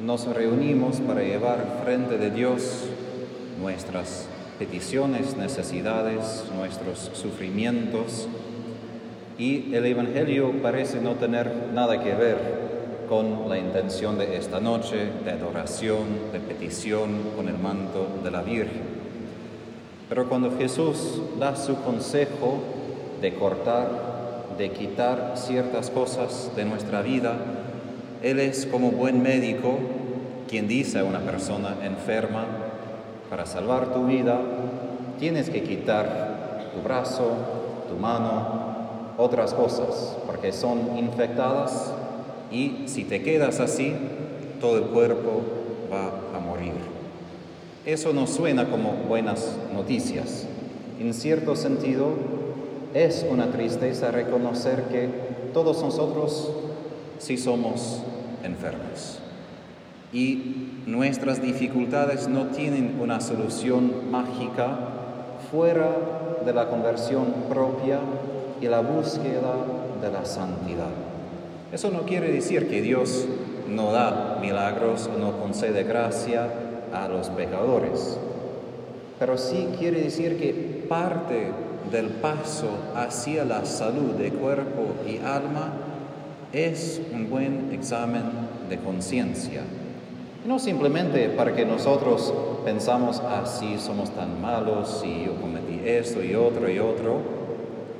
nos 0.00 0.26
reunimos 0.26 1.00
para 1.00 1.22
llevar 1.22 1.80
frente 1.84 2.18
de 2.18 2.30
Dios 2.30 2.84
nuestras 3.60 4.28
peticiones, 4.58 5.36
necesidades, 5.36 6.44
nuestros 6.56 7.10
sufrimientos. 7.14 8.28
Y 9.38 9.74
el 9.74 9.86
Evangelio 9.86 10.52
parece 10.62 11.00
no 11.00 11.14
tener 11.14 11.70
nada 11.74 12.02
que 12.02 12.14
ver 12.14 12.68
con 13.08 13.48
la 13.48 13.58
intención 13.58 14.18
de 14.18 14.36
esta 14.36 14.60
noche 14.60 15.08
de 15.24 15.32
adoración, 15.32 16.32
de 16.32 16.40
petición 16.40 17.10
con 17.36 17.48
el 17.48 17.58
manto 17.58 18.06
de 18.22 18.30
la 18.30 18.42
Virgen. 18.42 18.82
Pero 20.08 20.28
cuando 20.28 20.56
Jesús 20.56 21.20
da 21.38 21.56
su 21.56 21.76
consejo 21.82 22.60
de 23.20 23.34
cortar, 23.34 24.54
de 24.56 24.70
quitar 24.70 25.34
ciertas 25.36 25.90
cosas 25.90 26.52
de 26.54 26.64
nuestra 26.64 27.02
vida, 27.02 27.36
él 28.22 28.40
es 28.40 28.66
como 28.66 28.90
buen 28.90 29.22
médico 29.22 29.78
quien 30.48 30.66
dice 30.66 30.98
a 30.98 31.04
una 31.04 31.20
persona 31.20 31.76
enferma, 31.82 32.46
para 33.30 33.44
salvar 33.44 33.92
tu 33.92 34.06
vida 34.06 34.40
tienes 35.18 35.50
que 35.50 35.62
quitar 35.62 36.70
tu 36.74 36.82
brazo, 36.82 37.30
tu 37.88 37.96
mano, 37.96 38.68
otras 39.18 39.52
cosas, 39.52 40.16
porque 40.26 40.52
son 40.52 40.96
infectadas 40.96 41.92
y 42.50 42.84
si 42.86 43.04
te 43.04 43.22
quedas 43.22 43.60
así, 43.60 43.94
todo 44.60 44.78
el 44.78 44.84
cuerpo 44.84 45.42
va 45.92 46.36
a 46.36 46.40
morir. 46.40 46.72
Eso 47.84 48.12
no 48.12 48.26
suena 48.26 48.70
como 48.70 48.92
buenas 49.08 49.56
noticias. 49.74 50.46
En 51.00 51.14
cierto 51.14 51.56
sentido, 51.56 52.10
es 52.94 53.26
una 53.28 53.50
tristeza 53.50 54.10
reconocer 54.10 54.84
que 54.84 55.08
todos 55.52 55.82
nosotros 55.82 56.50
si 57.18 57.36
somos 57.36 58.02
enfermos. 58.42 59.18
Y 60.12 60.82
nuestras 60.86 61.42
dificultades 61.42 62.28
no 62.28 62.46
tienen 62.46 62.98
una 63.00 63.20
solución 63.20 64.10
mágica 64.10 64.78
fuera 65.50 65.90
de 66.44 66.52
la 66.52 66.68
conversión 66.68 67.26
propia 67.48 68.00
y 68.60 68.66
la 68.66 68.80
búsqueda 68.80 69.54
de 70.00 70.10
la 70.10 70.24
santidad. 70.24 70.90
Eso 71.72 71.90
no 71.90 72.02
quiere 72.02 72.32
decir 72.32 72.68
que 72.68 72.80
Dios 72.80 73.26
no 73.68 73.92
da 73.92 74.38
milagros 74.40 75.10
o 75.14 75.18
no 75.18 75.38
concede 75.38 75.84
gracia 75.84 76.48
a 76.92 77.08
los 77.08 77.28
pecadores, 77.28 78.18
pero 79.18 79.36
sí 79.36 79.68
quiere 79.78 80.00
decir 80.00 80.38
que 80.38 80.86
parte 80.88 81.52
del 81.90 82.08
paso 82.08 82.68
hacia 82.94 83.44
la 83.44 83.66
salud 83.66 84.14
de 84.14 84.30
cuerpo 84.30 84.94
y 85.06 85.18
alma 85.18 85.72
es 86.52 87.00
un 87.12 87.28
buen 87.28 87.70
examen 87.72 88.22
de 88.68 88.78
conciencia. 88.78 89.62
No 90.46 90.58
simplemente 90.58 91.28
para 91.30 91.54
que 91.54 91.66
nosotros 91.66 92.32
pensamos, 92.64 93.20
así 93.20 93.74
ah, 93.76 93.80
somos 93.80 94.10
tan 94.10 94.40
malos 94.40 95.02
y 95.04 95.26
yo 95.26 95.34
cometí 95.40 95.80
esto 95.84 96.22
y 96.22 96.34
otro 96.34 96.70
y 96.70 96.78
otro, 96.78 97.20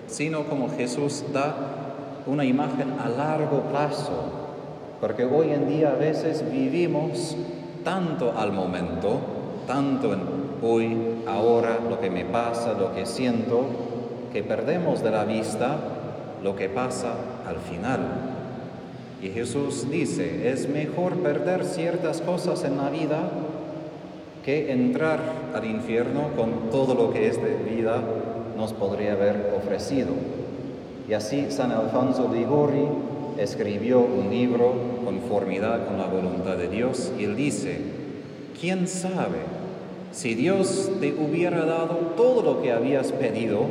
sino 0.06 0.44
como 0.44 0.70
Jesús 0.70 1.24
da 1.32 1.54
una 2.26 2.44
imagen 2.44 2.94
a 2.98 3.08
largo 3.08 3.62
plazo, 3.70 4.32
porque 5.00 5.24
hoy 5.24 5.50
en 5.50 5.68
día 5.68 5.90
a 5.90 5.94
veces 5.94 6.44
vivimos 6.50 7.36
tanto 7.84 8.34
al 8.36 8.52
momento, 8.52 9.20
tanto 9.66 10.12
en 10.12 10.20
hoy, 10.62 10.96
ahora, 11.26 11.78
lo 11.88 12.00
que 12.00 12.10
me 12.10 12.24
pasa, 12.24 12.72
lo 12.72 12.94
que 12.94 13.06
siento, 13.06 13.66
que 14.32 14.42
perdemos 14.42 15.02
de 15.02 15.10
la 15.10 15.24
vista 15.24 15.76
lo 16.42 16.54
que 16.56 16.68
pasa 16.68 17.14
al 17.46 17.56
final. 17.56 18.37
Y 19.22 19.30
Jesús 19.30 19.90
dice, 19.90 20.50
es 20.50 20.68
mejor 20.68 21.16
perder 21.16 21.64
ciertas 21.64 22.20
cosas 22.20 22.64
en 22.64 22.76
la 22.76 22.88
vida 22.88 23.30
que 24.44 24.70
entrar 24.72 25.20
al 25.54 25.64
infierno 25.64 26.28
con 26.36 26.70
todo 26.70 26.94
lo 26.94 27.12
que 27.12 27.26
esta 27.26 27.46
vida 27.68 28.00
nos 28.56 28.72
podría 28.72 29.12
haber 29.12 29.54
ofrecido. 29.56 30.10
Y 31.08 31.14
así 31.14 31.46
San 31.50 31.72
Alfonso 31.72 32.28
de 32.28 32.38
Ligori 32.38 32.86
escribió 33.38 34.00
un 34.00 34.30
libro 34.30 34.74
conformidad 35.04 35.86
con 35.86 35.98
la 35.98 36.06
voluntad 36.06 36.56
de 36.56 36.68
Dios 36.68 37.12
y 37.18 37.24
él 37.24 37.36
dice, 37.36 37.78
¿quién 38.60 38.86
sabe 38.86 39.38
si 40.12 40.34
Dios 40.34 40.90
te 41.00 41.12
hubiera 41.12 41.64
dado 41.64 41.96
todo 42.16 42.42
lo 42.42 42.62
que 42.62 42.72
habías 42.72 43.12
pedido 43.12 43.62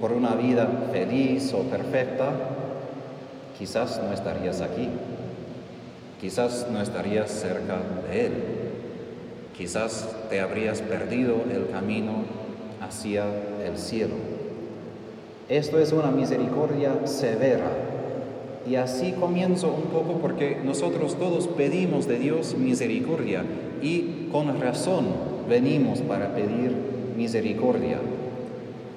por 0.00 0.12
una 0.12 0.34
vida 0.34 0.88
feliz 0.92 1.52
o 1.52 1.62
perfecta? 1.62 2.32
Quizás 3.62 4.00
no 4.02 4.12
estarías 4.12 4.60
aquí, 4.60 4.88
quizás 6.20 6.66
no 6.72 6.82
estarías 6.82 7.30
cerca 7.30 7.78
de 8.10 8.26
Él, 8.26 8.32
quizás 9.56 10.08
te 10.28 10.40
habrías 10.40 10.82
perdido 10.82 11.36
el 11.48 11.70
camino 11.70 12.24
hacia 12.80 13.24
el 13.64 13.78
cielo. 13.78 14.14
Esto 15.48 15.78
es 15.78 15.92
una 15.92 16.10
misericordia 16.10 17.06
severa. 17.06 17.70
Y 18.68 18.74
así 18.74 19.12
comienzo 19.12 19.68
un 19.68 19.90
poco 19.92 20.18
porque 20.20 20.58
nosotros 20.64 21.16
todos 21.16 21.46
pedimos 21.46 22.08
de 22.08 22.18
Dios 22.18 22.56
misericordia 22.56 23.44
y 23.80 24.28
con 24.32 24.60
razón 24.60 25.06
venimos 25.48 26.00
para 26.00 26.34
pedir 26.34 26.74
misericordia. 27.16 27.98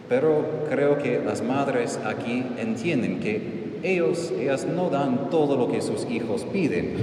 Pero 0.10 0.44
creo 0.72 0.98
que 0.98 1.22
las 1.24 1.44
madres 1.44 2.00
aquí 2.04 2.44
entienden 2.58 3.20
que 3.20 3.65
ellos, 3.86 4.32
ellas 4.32 4.66
no 4.66 4.90
dan 4.90 5.30
todo 5.30 5.56
lo 5.56 5.68
que 5.72 5.82
sus 5.82 6.06
hijos 6.10 6.44
piden. 6.52 6.96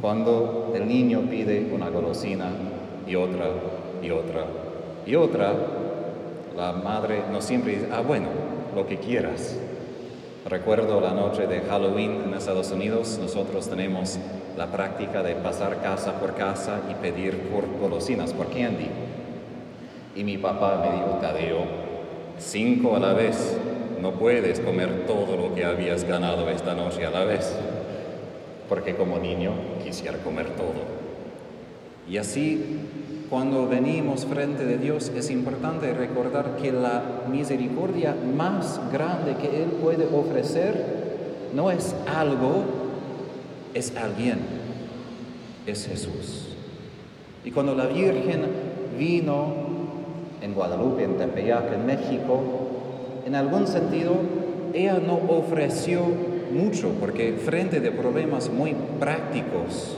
Cuando 0.00 0.72
el 0.74 0.86
niño 0.86 1.22
pide 1.30 1.70
una 1.72 1.88
golosina 1.88 2.50
y 3.06 3.14
otra 3.14 3.46
y 4.02 4.10
otra 4.10 4.44
y 5.06 5.14
otra, 5.14 5.54
la 6.56 6.72
madre 6.72 7.22
no 7.32 7.40
siempre 7.40 7.72
dice, 7.72 7.88
ah, 7.92 8.00
bueno, 8.00 8.26
lo 8.74 8.86
que 8.86 8.98
quieras. 8.98 9.58
Recuerdo 10.48 11.00
la 11.00 11.12
noche 11.12 11.46
de 11.46 11.60
Halloween 11.62 12.22
en 12.26 12.34
Estados 12.34 12.70
Unidos, 12.70 13.18
nosotros 13.20 13.68
tenemos 13.68 14.18
la 14.58 14.66
práctica 14.66 15.22
de 15.22 15.34
pasar 15.36 15.80
casa 15.80 16.20
por 16.20 16.34
casa 16.34 16.80
y 16.90 16.94
pedir 16.94 17.38
por 17.48 17.64
golosinas, 17.80 18.34
por 18.34 18.48
candy. 18.48 18.88
Y 20.14 20.22
mi 20.22 20.36
papá 20.36 20.82
me 20.84 20.96
dijo, 20.96 21.18
Tadeo, 21.20 21.64
cinco 22.38 22.94
a 22.94 23.00
la 23.00 23.14
vez, 23.14 23.56
no 24.04 24.10
puedes 24.10 24.60
comer 24.60 25.06
todo 25.06 25.34
lo 25.34 25.54
que 25.54 25.64
habías 25.64 26.04
ganado 26.04 26.50
esta 26.50 26.74
noche 26.74 27.06
a 27.06 27.10
la 27.10 27.24
vez, 27.24 27.56
porque 28.68 28.94
como 28.96 29.18
niño 29.18 29.52
quisiera 29.82 30.18
comer 30.18 30.50
todo. 30.50 30.84
Y 32.06 32.18
así, 32.18 32.80
cuando 33.30 33.66
venimos 33.66 34.26
frente 34.26 34.66
de 34.66 34.76
Dios, 34.76 35.10
es 35.16 35.30
importante 35.30 35.94
recordar 35.94 36.56
que 36.60 36.70
la 36.70 37.22
misericordia 37.32 38.14
más 38.36 38.78
grande 38.92 39.36
que 39.36 39.62
Él 39.62 39.70
puede 39.82 40.04
ofrecer 40.04 41.48
no 41.54 41.70
es 41.70 41.94
algo, 42.14 42.62
es 43.72 43.96
alguien, 43.96 44.40
es 45.66 45.86
Jesús. 45.86 46.48
Y 47.42 47.52
cuando 47.52 47.74
la 47.74 47.86
Virgen 47.86 48.42
vino 48.98 49.54
en 50.42 50.52
Guadalupe, 50.52 51.04
en 51.04 51.16
Tepeyac, 51.16 51.72
en 51.72 51.86
México, 51.86 52.63
en 53.26 53.34
algún 53.34 53.66
sentido, 53.66 54.14
ella 54.74 54.98
no 54.98 55.18
ofreció 55.28 56.00
mucho, 56.52 56.90
porque 57.00 57.32
frente 57.32 57.80
de 57.80 57.90
problemas 57.90 58.50
muy 58.50 58.74
prácticos, 59.00 59.96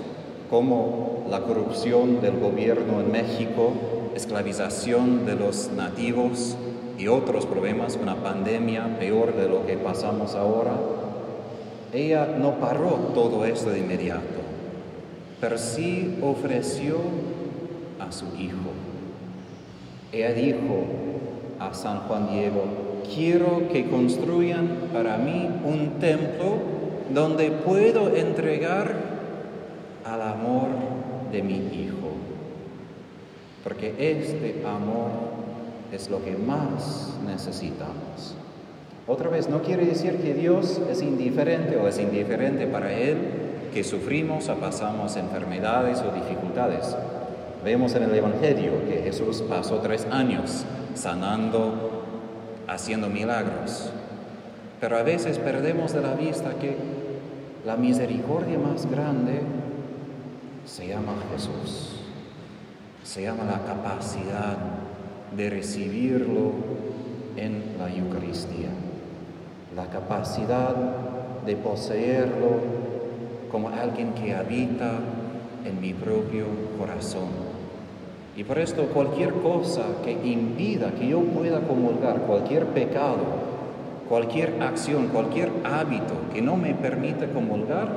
como 0.48 1.26
la 1.28 1.40
corrupción 1.40 2.20
del 2.20 2.38
gobierno 2.38 3.00
en 3.00 3.10
México, 3.10 3.72
esclavización 4.14 5.26
de 5.26 5.34
los 5.34 5.70
nativos 5.72 6.56
y 6.98 7.08
otros 7.08 7.46
problemas, 7.46 7.98
una 8.00 8.16
pandemia 8.16 8.98
peor 8.98 9.34
de 9.34 9.48
lo 9.48 9.66
que 9.66 9.76
pasamos 9.76 10.34
ahora, 10.34 10.72
ella 11.92 12.36
no 12.38 12.54
paró 12.54 13.10
todo 13.14 13.44
esto 13.44 13.70
de 13.70 13.80
inmediato, 13.80 14.22
pero 15.40 15.58
sí 15.58 16.18
ofreció 16.22 16.98
a 17.98 18.12
su 18.12 18.26
hijo. 18.38 18.70
Ella 20.12 20.32
dijo 20.32 20.84
a 21.58 21.74
San 21.74 22.00
Juan 22.00 22.30
Diego, 22.30 22.85
quiero 23.14 23.68
que 23.72 23.88
construyan 23.88 24.88
para 24.92 25.16
mí 25.18 25.48
un 25.64 25.98
templo 26.00 26.58
donde 27.12 27.50
puedo 27.50 28.14
entregar 28.14 28.94
al 30.04 30.22
amor 30.22 30.68
de 31.32 31.42
mi 31.42 31.54
Hijo. 31.54 32.12
Porque 33.64 33.94
este 33.98 34.62
amor 34.64 35.10
es 35.92 36.08
lo 36.10 36.22
que 36.24 36.36
más 36.36 37.14
necesitamos. 37.26 38.36
Otra 39.08 39.28
vez, 39.28 39.48
no 39.48 39.62
quiere 39.62 39.86
decir 39.86 40.16
que 40.16 40.34
Dios 40.34 40.80
es 40.90 41.00
indiferente 41.02 41.76
o 41.76 41.86
es 41.86 41.98
indiferente 41.98 42.66
para 42.66 42.92
Él 42.92 43.16
que 43.72 43.84
sufrimos 43.84 44.48
o 44.48 44.54
pasamos 44.56 45.16
enfermedades 45.16 46.00
o 46.00 46.12
dificultades. 46.12 46.96
Vemos 47.64 47.94
en 47.94 48.04
el 48.04 48.14
Evangelio 48.14 48.72
que 48.88 49.02
Jesús 49.02 49.42
pasó 49.48 49.76
tres 49.78 50.06
años 50.10 50.64
sanando 50.94 51.95
haciendo 52.68 53.08
milagros. 53.08 53.90
Pero 54.80 54.98
a 54.98 55.02
veces 55.02 55.38
perdemos 55.38 55.92
de 55.92 56.02
la 56.02 56.14
vista 56.14 56.54
que 56.60 56.76
la 57.64 57.76
misericordia 57.76 58.58
más 58.58 58.90
grande 58.90 59.40
se 60.66 60.88
llama 60.88 61.14
Jesús. 61.32 61.96
Se 63.04 63.22
llama 63.22 63.44
la 63.44 63.64
capacidad 63.64 64.56
de 65.36 65.50
recibirlo 65.50 66.52
en 67.36 67.76
la 67.78 67.92
Eucaristía. 67.92 68.68
La 69.74 69.86
capacidad 69.86 70.74
de 71.44 71.56
poseerlo 71.56 72.60
como 73.50 73.68
alguien 73.68 74.12
que 74.12 74.34
habita 74.34 74.98
en 75.64 75.80
mi 75.80 75.92
propio 75.94 76.46
corazón. 76.78 77.45
Y 78.36 78.44
por 78.44 78.58
esto 78.58 78.84
cualquier 78.88 79.32
cosa 79.32 79.82
que 80.04 80.12
impida 80.12 80.90
que 80.90 81.08
yo 81.08 81.20
pueda 81.20 81.60
comulgar, 81.60 82.20
cualquier 82.22 82.66
pecado, 82.66 83.16
cualquier 84.10 84.62
acción, 84.62 85.08
cualquier 85.08 85.50
hábito 85.64 86.14
que 86.34 86.42
no 86.42 86.56
me 86.56 86.74
permita 86.74 87.26
comulgar, 87.28 87.88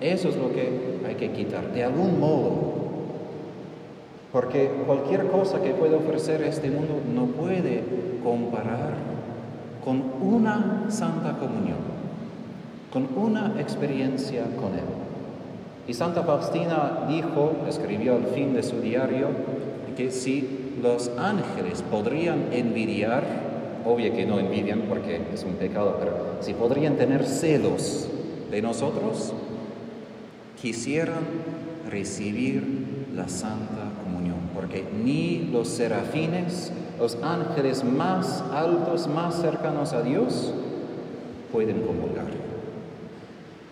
eso 0.00 0.30
es 0.30 0.36
lo 0.36 0.50
que 0.52 1.00
hay 1.06 1.14
que 1.16 1.32
quitar, 1.32 1.72
de 1.74 1.84
algún 1.84 2.18
modo. 2.18 2.80
Porque 4.32 4.70
cualquier 4.86 5.26
cosa 5.26 5.60
que 5.60 5.70
pueda 5.70 5.98
ofrecer 5.98 6.42
este 6.42 6.70
mundo 6.70 7.00
no 7.14 7.26
puede 7.26 7.84
comparar 8.24 8.94
con 9.84 10.02
una 10.22 10.86
santa 10.88 11.36
comunión, 11.36 11.78
con 12.90 13.08
una 13.14 13.60
experiencia 13.60 14.44
con 14.56 14.72
Él. 14.74 15.09
Y 15.90 15.92
Santa 15.92 16.22
Faustina 16.22 17.04
dijo, 17.08 17.64
escribió 17.68 18.14
al 18.14 18.26
fin 18.26 18.54
de 18.54 18.62
su 18.62 18.80
diario, 18.80 19.26
que 19.96 20.12
si 20.12 20.76
los 20.80 21.10
ángeles 21.18 21.82
podrían 21.82 22.52
envidiar, 22.52 23.24
obvio 23.84 24.12
que 24.12 24.24
no 24.24 24.38
envidian 24.38 24.82
porque 24.88 25.20
es 25.34 25.42
un 25.42 25.54
pecado, 25.54 25.96
pero 25.98 26.36
si 26.42 26.54
podrían 26.54 26.94
tener 26.94 27.26
celos 27.26 28.06
de 28.52 28.62
nosotros, 28.62 29.32
quisieran 30.62 31.24
recibir 31.90 33.08
la 33.16 33.26
Santa 33.26 33.90
Comunión, 34.04 34.38
porque 34.54 34.84
ni 35.02 35.48
los 35.52 35.66
serafines, 35.66 36.72
los 37.00 37.18
ángeles 37.20 37.82
más 37.82 38.44
altos, 38.52 39.08
más 39.08 39.40
cercanos 39.42 39.92
a 39.92 40.02
Dios, 40.02 40.54
pueden 41.50 41.80
comulgar. 41.80 42.30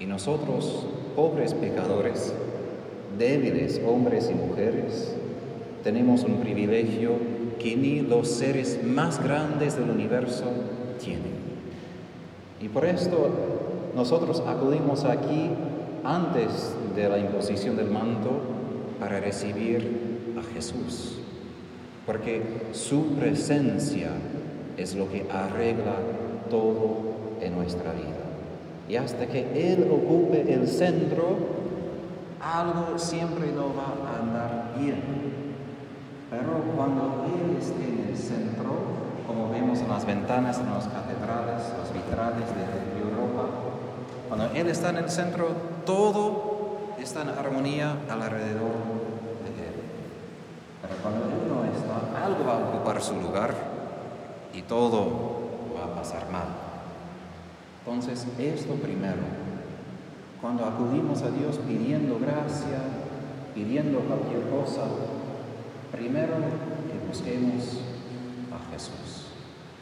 Y 0.00 0.06
nosotros, 0.06 0.84
pobres 1.18 1.52
pecadores, 1.52 2.32
débiles 3.18 3.80
hombres 3.84 4.30
y 4.30 4.34
mujeres, 4.34 5.16
tenemos 5.82 6.22
un 6.22 6.36
privilegio 6.36 7.10
que 7.58 7.74
ni 7.74 8.02
los 8.02 8.28
seres 8.28 8.78
más 8.84 9.20
grandes 9.20 9.76
del 9.76 9.90
universo 9.90 10.44
tienen. 11.00 11.32
Y 12.60 12.68
por 12.68 12.84
esto 12.84 13.30
nosotros 13.96 14.44
acudimos 14.46 15.04
aquí 15.04 15.50
antes 16.04 16.72
de 16.94 17.08
la 17.08 17.18
imposición 17.18 17.76
del 17.76 17.90
manto 17.90 18.30
para 19.00 19.18
recibir 19.18 20.34
a 20.38 20.54
Jesús, 20.54 21.18
porque 22.06 22.42
su 22.70 23.16
presencia 23.16 24.10
es 24.76 24.94
lo 24.94 25.10
que 25.10 25.26
arregla 25.32 25.96
todo 26.48 26.98
en 27.40 27.56
nuestra 27.56 27.90
vida. 27.90 28.27
Y 28.88 28.96
hasta 28.96 29.26
que 29.26 29.72
Él 29.72 29.90
ocupe 29.92 30.52
el 30.52 30.66
centro, 30.66 31.36
algo 32.40 32.98
siempre 32.98 33.52
no 33.52 33.74
va 33.74 34.08
a 34.08 34.22
andar 34.22 34.72
bien. 34.78 35.02
Pero 36.30 36.62
cuando 36.74 37.26
Él 37.26 37.56
esté 37.58 37.84
en 37.84 38.08
el 38.08 38.16
centro, 38.16 38.70
como 39.26 39.50
vemos 39.50 39.80
en 39.80 39.88
las 39.88 40.06
ventanas, 40.06 40.58
en 40.58 40.70
las 40.70 40.88
catedrales, 40.88 41.64
los 41.78 41.92
vitrales 41.92 42.46
de 42.48 43.00
Europa, 43.00 43.48
cuando 44.28 44.46
Él 44.54 44.68
está 44.68 44.90
en 44.90 44.96
el 44.96 45.10
centro, 45.10 45.48
todo 45.84 46.78
está 46.98 47.22
en 47.22 47.28
armonía 47.28 47.96
alrededor 48.08 48.72
de 49.44 49.64
Él. 49.68 49.80
Pero 50.80 50.94
cuando 51.02 51.24
Él 51.26 51.48
no 51.48 51.64
está, 51.64 52.24
algo 52.24 52.44
va 52.46 52.54
a 52.54 52.68
ocupar 52.70 53.02
su 53.02 53.20
lugar 53.20 53.54
y 54.54 54.62
todo 54.62 55.06
va 55.76 55.92
a 55.92 55.94
pasar 55.96 56.30
mal. 56.30 56.67
Entonces, 57.88 58.26
esto 58.38 58.74
primero, 58.74 59.24
cuando 60.42 60.66
acudimos 60.66 61.22
a 61.22 61.30
Dios 61.30 61.58
pidiendo 61.66 62.18
gracia, 62.18 62.84
pidiendo 63.54 64.00
cualquier 64.00 64.42
cosa, 64.50 64.82
primero 65.90 66.34
que 66.36 67.08
busquemos 67.08 67.80
a 68.52 68.70
Jesús, 68.70 69.32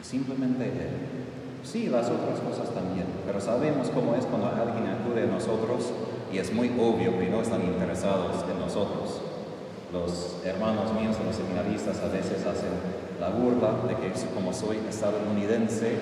simplemente 0.01 0.63
Él. 0.67 1.65
Sí, 1.65 1.89
las 1.89 2.09
otras 2.09 2.39
cosas 2.39 2.73
también, 2.73 3.07
pero 3.25 3.41
sabemos 3.41 3.89
cómo 3.89 4.15
es 4.15 4.25
cuando 4.25 4.47
alguien 4.47 4.87
acude 4.87 5.23
a 5.23 5.27
nosotros 5.27 5.91
y 6.31 6.37
es 6.37 6.53
muy 6.53 6.69
obvio 6.79 7.19
que 7.19 7.27
no 7.27 7.41
están 7.41 7.61
interesados 7.63 8.45
en 8.49 8.57
nosotros. 8.57 9.19
Los 9.91 10.37
hermanos 10.45 10.93
míos, 10.93 11.17
los 11.25 11.35
seminaristas, 11.35 11.99
a 11.99 12.07
veces 12.07 12.45
hacen 12.45 12.71
la 13.19 13.31
burla 13.31 13.73
de 13.85 13.95
que 13.95 14.13
como 14.33 14.53
soy 14.53 14.77
estadounidense, 14.87 15.99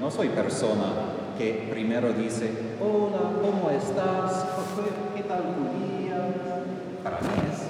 no 0.00 0.10
soy 0.10 0.30
persona 0.30 1.20
que 1.38 1.68
primero 1.70 2.12
dice, 2.12 2.50
hola, 2.80 3.18
¿cómo 3.40 3.70
estás? 3.70 4.44
¿Qué 5.14 5.22
tal 5.22 5.42
tu 5.42 5.64
día? 5.78 6.28
Para 7.02 7.20
mí 7.20 7.28
es, 7.52 7.62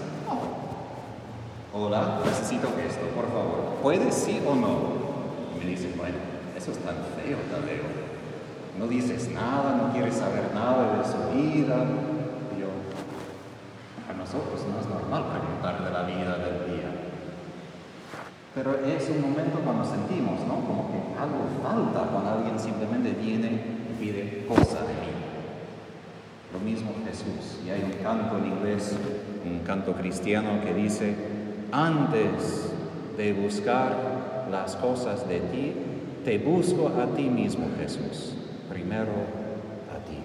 hola, 1.72 2.20
necesito 2.24 2.68
esto, 2.86 3.06
por 3.14 3.26
favor. 3.28 3.78
¿Puedes 3.82 4.14
sí 4.14 4.40
o 4.46 4.54
no? 4.54 4.78
Y 5.54 5.64
me 5.64 5.70
dice, 5.70 5.92
bueno, 5.96 6.16
eso 6.56 6.72
es 6.72 6.78
tan 6.78 6.96
feo, 7.16 7.38
Tadeo. 7.50 7.84
No 8.78 8.86
dices 8.88 9.30
nada, 9.32 9.76
no 9.76 9.92
quieres 9.92 10.16
saber 10.16 10.50
nada 10.54 10.98
de 10.98 11.04
su 11.04 11.18
vida. 11.36 11.76
Yo, 12.58 12.68
a 14.08 14.16
nosotros 14.16 14.60
no 14.72 14.80
es 14.80 14.86
normal 14.86 15.24
preguntar 15.30 15.84
de 15.84 15.90
la 15.90 16.02
vida 16.04 16.38
del 16.38 16.76
día. 16.76 16.91
Pero 18.54 18.78
es 18.84 19.08
un 19.08 19.22
momento 19.22 19.60
cuando 19.64 19.84
sentimos, 19.84 20.40
¿no? 20.46 20.56
Como 20.66 20.88
que 20.88 21.18
algo 21.18 21.48
falta 21.62 22.10
cuando 22.10 22.30
alguien 22.32 22.58
simplemente 22.58 23.12
viene 23.12 23.48
y 23.48 23.98
pide 23.98 24.44
cosa 24.46 24.80
de 24.82 24.92
mí. 24.92 25.12
Lo 26.52 26.58
mismo 26.58 26.90
Jesús. 27.06 27.60
Y 27.66 27.70
hay 27.70 27.82
un 27.82 28.02
canto 28.02 28.36
en 28.36 28.46
inglés, 28.46 28.94
un 29.46 29.60
canto 29.60 29.94
cristiano 29.94 30.60
que 30.62 30.74
dice, 30.74 31.14
antes 31.72 32.74
de 33.16 33.32
buscar 33.32 34.46
las 34.50 34.76
cosas 34.76 35.26
de 35.26 35.40
ti, 35.40 35.72
te 36.22 36.36
busco 36.38 36.88
a 36.88 37.06
ti 37.16 37.30
mismo, 37.30 37.68
Jesús. 37.80 38.34
Primero 38.68 39.12
a 39.90 40.04
ti. 40.06 40.18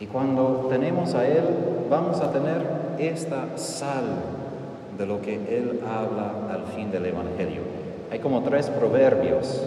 Y 0.00 0.06
cuando 0.06 0.66
tenemos 0.70 1.14
a 1.14 1.26
Él, 1.26 1.44
vamos 1.90 2.20
a 2.20 2.32
tener 2.32 2.96
esta 2.98 3.58
sal 3.58 4.04
de 4.98 5.06
lo 5.06 5.20
que 5.20 5.34
él 5.34 5.80
habla 5.86 6.52
al 6.52 6.64
fin 6.74 6.90
del 6.90 7.06
Evangelio. 7.06 7.62
Hay 8.10 8.18
como 8.18 8.42
tres 8.42 8.70
proverbios 8.70 9.62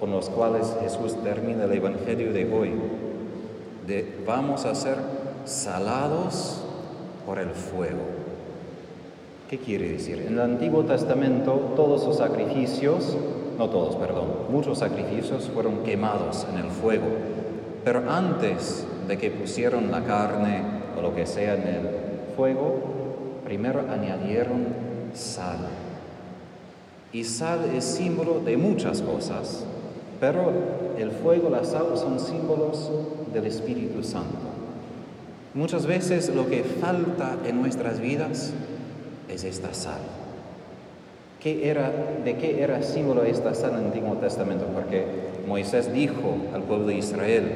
con 0.00 0.12
los 0.12 0.30
cuales 0.30 0.76
Jesús 0.80 1.16
termina 1.22 1.64
el 1.64 1.72
Evangelio 1.72 2.32
de 2.32 2.52
hoy. 2.52 2.72
De 3.86 4.06
vamos 4.26 4.64
a 4.64 4.74
ser 4.74 4.96
salados 5.44 6.62
por 7.26 7.38
el 7.38 7.50
fuego. 7.50 8.02
¿Qué 9.50 9.58
quiere 9.58 9.88
decir? 9.88 10.24
En 10.26 10.34
el 10.34 10.40
Antiguo 10.40 10.84
Testamento 10.84 11.72
todos 11.74 12.06
los 12.06 12.18
sacrificios, 12.18 13.16
no 13.58 13.68
todos, 13.70 13.96
perdón, 13.96 14.26
muchos 14.50 14.78
sacrificios 14.78 15.50
fueron 15.52 15.78
quemados 15.84 16.46
en 16.52 16.58
el 16.58 16.70
fuego. 16.70 17.06
Pero 17.84 18.10
antes 18.10 18.86
de 19.06 19.16
que 19.16 19.30
pusieron 19.30 19.90
la 19.90 20.04
carne 20.04 20.62
o 20.98 21.02
lo 21.02 21.14
que 21.14 21.26
sea 21.26 21.54
en 21.54 21.62
el 21.62 21.88
fuego, 22.36 22.97
primero 23.48 23.80
añadieron 23.90 24.66
sal. 25.14 25.56
Y 27.14 27.24
sal 27.24 27.60
es 27.74 27.82
símbolo 27.82 28.40
de 28.40 28.58
muchas 28.58 29.00
cosas, 29.00 29.64
pero 30.20 30.52
el 30.98 31.10
fuego, 31.10 31.48
la 31.48 31.64
sal 31.64 31.86
son 31.94 32.20
símbolos 32.20 32.90
del 33.32 33.46
Espíritu 33.46 34.02
Santo. 34.02 34.36
Muchas 35.54 35.86
veces 35.86 36.28
lo 36.28 36.46
que 36.46 36.62
falta 36.62 37.38
en 37.46 37.58
nuestras 37.62 38.00
vidas 38.00 38.52
es 39.30 39.44
esta 39.44 39.72
sal. 39.72 40.02
¿Qué 41.40 41.70
era, 41.70 41.90
¿De 42.22 42.36
qué 42.36 42.62
era 42.62 42.82
símbolo 42.82 43.22
esta 43.22 43.54
sal 43.54 43.70
en 43.70 43.78
el 43.78 43.84
Antiguo 43.86 44.16
Testamento? 44.16 44.66
Porque 44.74 45.06
Moisés 45.46 45.90
dijo 45.90 46.36
al 46.52 46.64
pueblo 46.64 46.88
de 46.88 46.96
Israel 46.96 47.52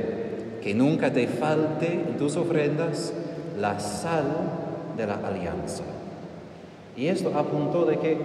que 0.62 0.72
nunca 0.72 1.12
te 1.12 1.26
falte 1.26 1.92
en 1.92 2.16
tus 2.16 2.38
ofrendas 2.38 3.12
la 3.60 3.78
sal 3.78 4.62
de 4.96 5.06
la 5.06 5.14
alianza. 5.14 5.84
Y 6.96 7.06
esto 7.06 7.32
apuntó 7.36 7.84
de 7.84 7.98
que 7.98 8.18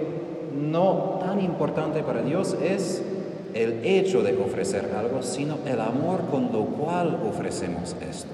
no 0.53 1.19
tan 1.21 1.39
importante 1.39 2.03
para 2.03 2.21
Dios 2.21 2.55
es 2.61 3.01
el 3.53 3.85
hecho 3.85 4.21
de 4.21 4.37
ofrecer 4.37 4.93
algo, 4.95 5.21
sino 5.23 5.57
el 5.65 5.79
amor 5.79 6.21
con 6.29 6.51
lo 6.51 6.65
cual 6.65 7.19
ofrecemos 7.27 7.95
esto. 8.01 8.31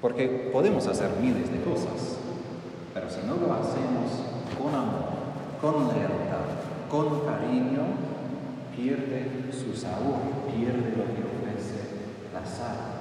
Porque 0.00 0.50
podemos 0.52 0.86
hacer 0.86 1.10
miles 1.20 1.50
de 1.50 1.60
cosas, 1.60 2.18
pero 2.92 3.08
si 3.08 3.26
no 3.26 3.36
lo 3.36 3.54
hacemos 3.54 4.10
con 4.58 4.74
amor, 4.74 5.14
con 5.60 5.88
lealtad, 5.88 6.44
con 6.90 7.20
cariño, 7.24 7.82
pierde 8.76 9.50
su 9.52 9.78
sabor, 9.78 10.18
pierde 10.54 10.90
lo 10.90 11.04
que 11.04 11.22
ofrece 11.22 11.80
la 12.34 12.44
sal. 12.44 12.94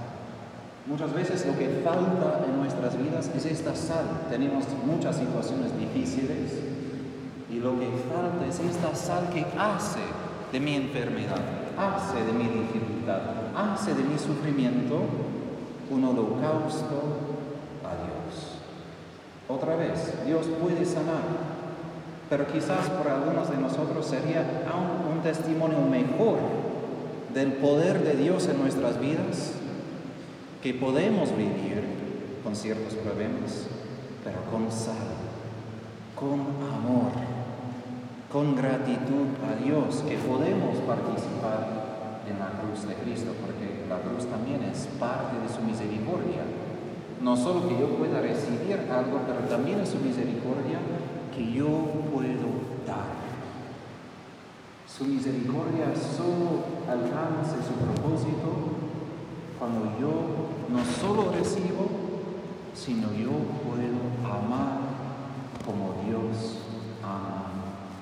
Muchas 0.86 1.14
veces 1.14 1.46
lo 1.46 1.58
que 1.58 1.82
falta 1.82 2.44
en 2.46 2.58
nuestras 2.60 2.98
vidas 2.98 3.32
es 3.34 3.46
esta 3.46 3.74
sal. 3.74 4.04
Tenemos 4.30 4.66
muchas 4.86 5.16
situaciones 5.16 5.72
difíciles 5.80 6.60
y 7.50 7.60
lo 7.60 7.80
que 7.80 7.88
falta 8.12 8.46
es 8.46 8.60
esta 8.60 8.94
sal 8.94 9.30
que 9.34 9.46
hace 9.58 10.02
de 10.52 10.60
mi 10.60 10.76
enfermedad, 10.76 11.40
hace 11.78 12.26
de 12.26 12.34
mi 12.34 12.44
dificultad, 12.44 13.22
hace 13.56 13.94
de 13.94 14.04
mi 14.04 14.20
sufrimiento 14.20 15.00
un 15.90 16.04
holocausto 16.04 17.02
a 17.86 17.96
Dios. 18.04 18.58
Otra 19.48 19.78
vez, 19.78 20.14
Dios 20.26 20.48
puede 20.62 20.86
sanar, 20.86 21.24
pero 22.30 22.46
quizás 22.48 22.90
por 22.90 23.10
algunos 23.10 23.50
de 23.50 23.58
nosotros 23.58 24.06
sería 24.06 24.66
aún 24.70 25.16
un 25.16 25.24
testimonio 25.24 25.80
mejor 25.80 26.40
del 27.34 27.54
poder 27.54 28.04
de 28.04 28.16
Dios 28.16 28.50
en 28.50 28.60
nuestras 28.60 29.00
vidas 29.00 29.63
que 30.64 30.74
podemos 30.74 31.36
vivir 31.36 31.84
con 32.42 32.56
ciertos 32.56 32.94
problemas, 32.94 33.68
pero 34.24 34.40
con 34.50 34.72
sal, 34.72 35.12
con 36.16 36.40
amor, 36.40 37.12
con 38.32 38.56
gratitud 38.56 39.28
a 39.44 39.62
Dios, 39.62 40.06
que 40.08 40.16
podemos 40.16 40.78
participar 40.88 42.24
en 42.32 42.40
la 42.40 42.62
cruz 42.62 42.88
de 42.88 42.96
Cristo, 42.96 43.34
porque 43.42 43.84
la 43.90 44.00
cruz 44.00 44.26
también 44.32 44.64
es 44.64 44.88
parte 44.98 45.36
de 45.38 45.54
su 45.54 45.62
misericordia. 45.64 46.48
No 47.22 47.36
solo 47.36 47.68
que 47.68 47.78
yo 47.78 47.90
pueda 47.98 48.22
recibir 48.22 48.88
algo, 48.90 49.20
pero 49.28 49.40
también 49.50 49.82
es 49.82 49.90
su 49.90 50.00
misericordia 50.00 50.80
que 51.36 51.52
yo 51.52 51.68
puedo 52.14 52.48
dar. 52.88 53.20
Su 54.88 55.04
misericordia 55.04 55.92
solo 55.94 56.64
alcanza 56.88 57.58
su 57.60 57.74
propósito 57.84 58.80
cuando 59.60 59.98
yo 60.00 60.43
no 60.70 60.86
solo 60.86 61.32
recibo, 61.32 61.88
sino 62.74 63.14
yo 63.14 63.32
puedo 63.64 64.00
amar 64.24 64.80
como 65.66 65.96
Dios 66.06 66.60
ama 67.04 67.52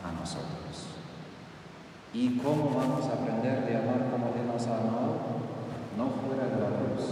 a 0.04 0.20
nosotros. 0.20 0.88
¿Y 2.14 2.38
cómo 2.40 2.72
vamos 2.76 3.06
a 3.08 3.14
aprender 3.14 3.66
de 3.66 3.78
amar 3.78 4.10
como 4.12 4.28
Él 4.36 4.48
nos 4.48 4.68
amado? 4.68 5.42
No 5.98 6.10
fuera 6.22 6.46
de 6.48 6.62
la 6.62 6.70
cruz, 6.78 7.06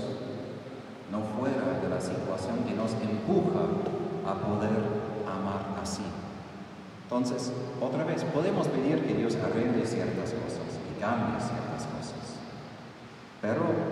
no 1.12 1.22
fuera 1.40 1.80
de 1.80 1.90
la 1.90 2.02
situación 2.02 2.64
que 2.68 2.76
nos 2.76 2.94
empuja 2.94 3.60
a 4.26 4.34
poder 4.34 4.80
amar 5.26 5.80
así. 5.82 6.04
Entonces, 7.04 7.52
otra 7.82 8.04
vez, 8.04 8.24
podemos 8.26 8.68
pedir 8.68 9.06
que 9.06 9.16
Dios 9.16 9.36
arregle 9.36 9.86
ciertas 9.86 10.32
cosas, 10.32 10.78
y 10.90 11.00
cambie 11.00 11.40
ciertas 11.40 11.69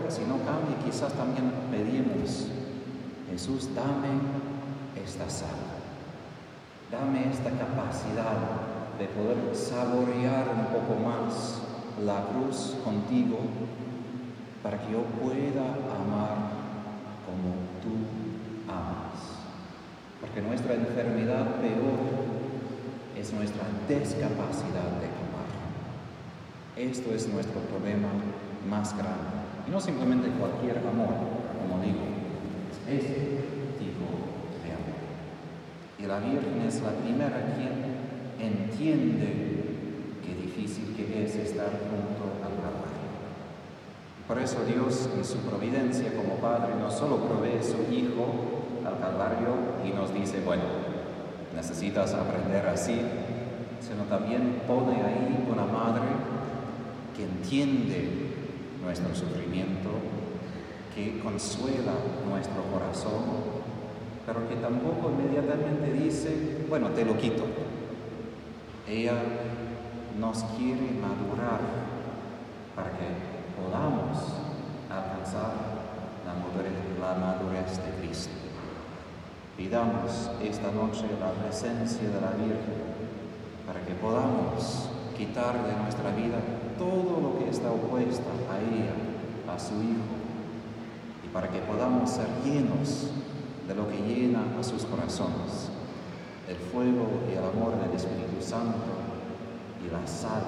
si 0.09 0.21
no 0.21 0.37
cambia, 0.45 0.77
quizás 0.85 1.13
también 1.13 1.51
pedimos, 1.71 2.47
Jesús, 3.29 3.69
dame 3.75 4.19
esta 5.03 5.29
sal, 5.29 5.49
dame 6.91 7.29
esta 7.31 7.51
capacidad 7.51 8.37
de 8.97 9.05
poder 9.07 9.55
saborear 9.55 10.49
un 10.49 10.65
poco 10.67 10.99
más 10.99 11.61
la 12.03 12.25
cruz 12.27 12.75
contigo 12.83 13.37
para 14.63 14.79
que 14.79 14.91
yo 14.91 15.03
pueda 15.21 15.63
amar 15.63 16.49
como 17.25 17.53
tú 17.81 18.71
amas. 18.71 19.37
Porque 20.21 20.41
nuestra 20.41 20.73
enfermedad 20.73 21.55
peor 21.61 21.99
es 23.15 23.33
nuestra 23.33 23.63
descapacidad 23.87 24.89
de 24.99 25.07
amar. 25.07 25.47
Esto 26.75 27.13
es 27.13 27.27
nuestro 27.27 27.59
problema 27.61 28.09
más 28.69 28.95
grande. 28.97 29.46
Y 29.67 29.71
no 29.71 29.81
simplemente 29.81 30.29
cualquier 30.29 30.77
amor, 30.77 31.13
como 31.59 31.83
digo, 31.83 31.99
es 32.87 33.03
ese 33.03 33.15
tipo 33.77 34.07
de 34.63 34.71
amor. 34.71 34.95
Y 35.99 36.03
la 36.05 36.19
Virgen 36.19 36.61
es 36.65 36.81
la 36.81 36.91
primera 36.91 37.53
quien 37.55 37.97
entiende 38.39 39.57
qué 40.23 40.35
difícil 40.35 40.95
que 40.95 41.25
es 41.25 41.35
estar 41.35 41.67
junto 41.67 42.45
al 42.45 42.55
Calvario. 42.55 43.07
Por 44.25 44.39
eso 44.39 44.63
Dios 44.65 45.09
en 45.17 45.25
su 45.25 45.37
providencia 45.39 46.13
como 46.15 46.35
Padre 46.35 46.75
no 46.79 46.89
solo 46.89 47.17
provee 47.17 47.61
su 47.61 47.93
Hijo 47.93 48.63
al 48.85 48.99
Calvario 48.99 49.49
y 49.85 49.89
nos 49.89 50.13
dice, 50.13 50.41
bueno, 50.45 50.63
necesitas 51.53 52.13
aprender 52.13 52.67
así, 52.67 53.01
sino 53.81 54.03
también 54.03 54.61
pone 54.65 55.01
ahí 55.01 55.45
una 55.51 55.65
madre 55.65 56.07
que 57.15 57.23
entiende 57.23 58.26
nuestro 59.01 59.27
sufrimiento, 59.27 59.89
que 60.95 61.19
consuela 61.19 61.93
nuestro 62.27 62.63
corazón, 62.73 63.23
pero 64.25 64.47
que 64.49 64.55
tampoco 64.55 65.11
inmediatamente 65.11 65.93
dice, 65.93 66.65
bueno, 66.69 66.89
te 66.89 67.05
lo 67.05 67.17
quito. 67.17 67.43
Ella 68.87 69.15
nos 70.19 70.43
quiere 70.57 70.91
madurar 70.99 71.59
para 72.75 72.89
que 72.91 73.07
podamos 73.55 74.17
alcanzar 74.89 75.53
la 76.25 76.33
madurez, 76.33 76.73
la 76.99 77.13
madurez 77.13 77.77
de 77.77 78.07
Cristo. 78.07 78.33
Pidamos 79.55 80.31
esta 80.41 80.71
noche 80.71 81.05
la 81.19 81.31
presencia 81.31 82.09
de 82.09 82.21
la 82.21 82.31
Virgen 82.31 82.87
para 83.65 83.81
que 83.81 83.93
podamos 83.95 84.86
quitar 85.17 85.65
de 85.65 85.73
nuestra 85.81 86.11
vida 86.11 86.37
todo 86.77 87.19
lo 87.19 87.39
que 87.39 87.49
está 87.49 87.71
opuesto 87.71 88.29
a 88.51 88.59
ella, 88.59 88.93
a 89.51 89.59
su 89.59 89.73
Hijo, 89.81 90.13
y 91.25 91.27
para 91.29 91.49
que 91.49 91.59
podamos 91.59 92.09
ser 92.09 92.27
llenos 92.45 93.07
de 93.67 93.75
lo 93.75 93.89
que 93.89 93.97
llena 93.97 94.43
a 94.59 94.63
sus 94.63 94.85
corazones, 94.85 95.69
el 96.47 96.55
fuego 96.55 97.07
y 97.29 97.33
el 97.33 97.43
amor 97.43 97.81
del 97.81 97.91
Espíritu 97.95 98.41
Santo 98.41 98.77
y 99.85 99.91
la 99.91 100.05
sal 100.07 100.43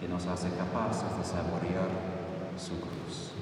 que 0.00 0.08
nos 0.08 0.26
hace 0.26 0.48
capaces 0.50 1.16
de 1.18 1.24
saborear 1.24 1.90
su 2.56 2.80
cruz. 2.80 3.41